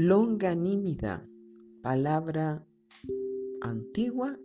[0.00, 1.28] Longanimidad,
[1.82, 2.64] palabra
[3.60, 4.38] antigua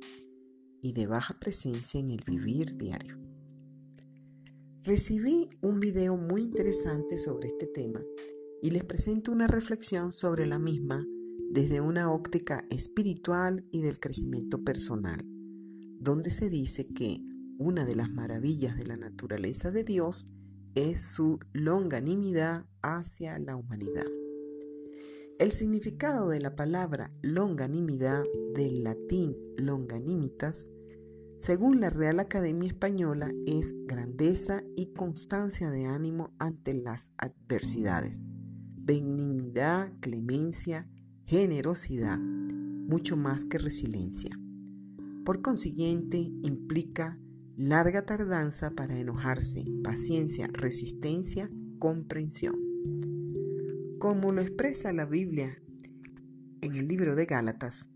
[0.82, 3.20] y de baja presencia en el vivir diario.
[4.82, 8.02] Recibí un video muy interesante sobre este tema
[8.64, 11.06] y les presento una reflexión sobre la misma
[11.52, 15.22] desde una óptica espiritual y del crecimiento personal,
[16.00, 17.22] donde se dice que
[17.60, 20.26] una de las maravillas de la naturaleza de Dios
[20.74, 24.23] es su longanimidad hacia la humanidad.
[25.40, 30.70] El significado de la palabra longanimidad, del latín longanimitas,
[31.40, 38.22] según la Real Academia Española, es grandeza y constancia de ánimo ante las adversidades,
[38.78, 40.88] benignidad, clemencia,
[41.26, 44.40] generosidad, mucho más que resiliencia.
[45.26, 47.18] Por consiguiente, implica
[47.58, 52.56] larga tardanza para enojarse, paciencia, resistencia, comprensión.
[54.04, 55.58] Como lo expresa la Biblia
[56.60, 57.88] en el libro de Gálatas,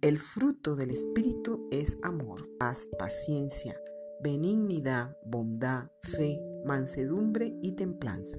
[0.00, 3.74] el fruto del Espíritu es amor, paz, paciencia,
[4.22, 8.38] benignidad, bondad, fe, mansedumbre y templanza.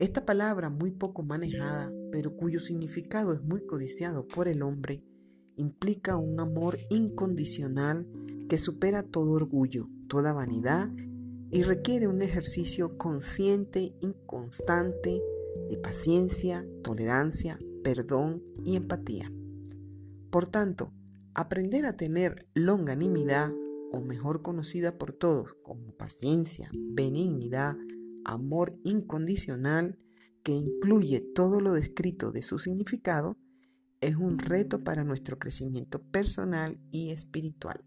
[0.00, 5.04] Esta palabra muy poco manejada, pero cuyo significado es muy codiciado por el hombre,
[5.54, 8.08] implica un amor incondicional
[8.48, 10.90] que supera todo orgullo, toda vanidad
[11.52, 15.22] y requiere un ejercicio consciente y constante
[15.68, 19.32] de paciencia, tolerancia, perdón y empatía.
[20.30, 20.92] Por tanto,
[21.34, 23.52] aprender a tener longanimidad,
[23.92, 27.76] o mejor conocida por todos como paciencia, benignidad,
[28.24, 29.98] amor incondicional,
[30.42, 33.36] que incluye todo lo descrito de su significado,
[34.00, 37.84] es un reto para nuestro crecimiento personal y espiritual.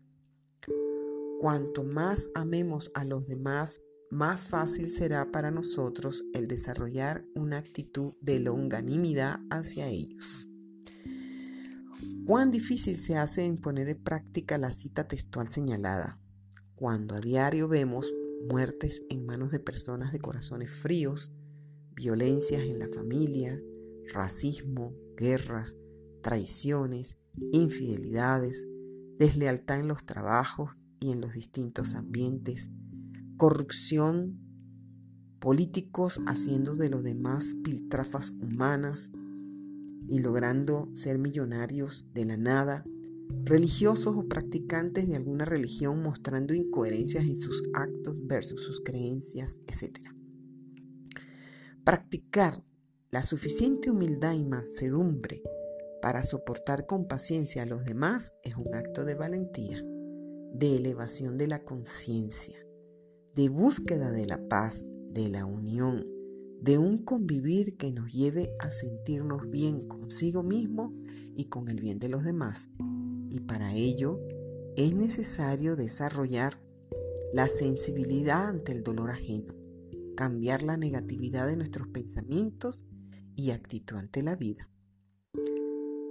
[1.39, 3.81] Cuanto más amemos a los demás,
[4.11, 10.47] más fácil será para nosotros el desarrollar una actitud de longanimidad hacia ellos.
[12.25, 16.19] Cuán difícil se hace en poner en práctica la cita textual señalada,
[16.75, 18.13] cuando a diario vemos
[18.47, 21.33] muertes en manos de personas de corazones fríos,
[21.95, 23.61] violencias en la familia,
[24.13, 25.75] racismo, guerras,
[26.21, 27.19] traiciones,
[27.51, 28.65] infidelidades,
[29.17, 32.69] deslealtad en los trabajos y en los distintos ambientes,
[33.39, 34.37] corrupción,
[35.39, 39.13] políticos haciendo de los demás piltrafas humanas
[40.09, 42.83] y logrando ser millonarios de la nada,
[43.45, 49.99] religiosos o practicantes de alguna religión mostrando incoherencias en sus actos versus sus creencias, etc.
[51.85, 52.61] Practicar
[53.09, 55.41] la suficiente humildad y mansedumbre
[56.01, 59.81] para soportar con paciencia a los demás es un acto de valentía
[60.53, 62.68] de elevación de la conciencia,
[63.39, 66.03] de búsqueda de la paz, de la unión,
[66.59, 70.93] de un convivir que nos lleve a sentirnos bien consigo mismo
[71.37, 72.67] y con el bien de los demás.
[73.29, 74.19] Y para ello
[74.75, 76.61] es necesario desarrollar
[77.31, 79.55] la sensibilidad ante el dolor ajeno,
[80.17, 82.87] cambiar la negatividad de nuestros pensamientos
[83.37, 84.69] y actitud ante la vida.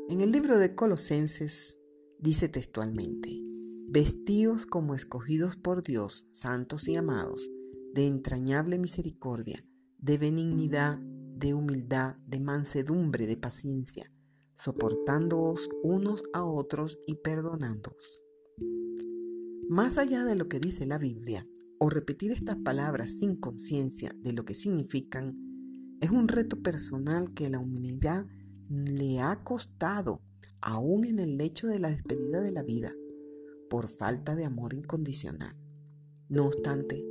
[0.08, 1.78] En el libro de Colosenses
[2.18, 3.47] dice textualmente,
[3.90, 7.50] Vestíos como escogidos por Dios, santos y amados,
[7.94, 9.64] de entrañable misericordia,
[9.96, 14.12] de benignidad, de humildad, de mansedumbre, de paciencia,
[14.52, 18.20] soportándoos unos a otros y perdonándoos.
[19.70, 21.48] Más allá de lo que dice la Biblia,
[21.78, 25.34] o repetir estas palabras sin conciencia de lo que significan,
[26.02, 28.26] es un reto personal que la humanidad
[28.68, 30.20] le ha costado
[30.60, 32.92] aún en el lecho de la despedida de la vida
[33.68, 35.56] por falta de amor incondicional.
[36.28, 37.04] No obstante,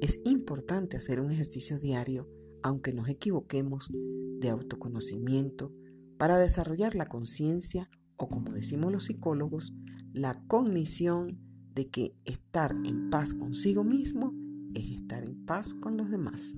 [0.00, 2.28] es importante hacer un ejercicio diario,
[2.62, 5.72] aunque nos equivoquemos, de autoconocimiento
[6.18, 9.72] para desarrollar la conciencia o, como decimos los psicólogos,
[10.12, 11.38] la cognición
[11.74, 14.34] de que estar en paz consigo mismo
[14.74, 16.54] es estar en paz con los demás.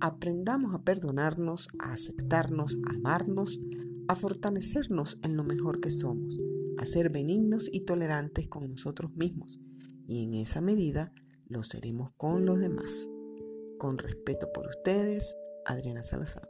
[0.00, 3.58] Aprendamos a perdonarnos, a aceptarnos, a amarnos,
[4.06, 6.38] a fortalecernos en lo mejor que somos
[6.78, 9.60] a ser benignos y tolerantes con nosotros mismos
[10.06, 11.12] y en esa medida
[11.46, 13.08] lo seremos con los demás.
[13.78, 15.36] Con respeto por ustedes,
[15.66, 16.48] Adriana Salazar.